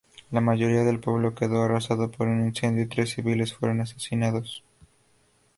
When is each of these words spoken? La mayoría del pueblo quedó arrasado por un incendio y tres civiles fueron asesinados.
La 0.31 0.41
mayoría 0.41 0.83
del 0.83 0.99
pueblo 0.99 1.35
quedó 1.35 1.61
arrasado 1.61 2.09
por 2.09 2.27
un 2.27 2.43
incendio 2.47 2.85
y 2.85 2.87
tres 2.87 3.11
civiles 3.13 3.53
fueron 3.53 3.81
asesinados. 3.81 4.63